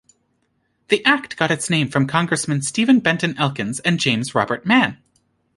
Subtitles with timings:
[0.87, 4.97] The Act got its name from congressmen Stephen Benton Elkins and James Robert Mann.